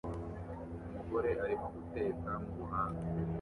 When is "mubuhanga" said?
2.43-3.01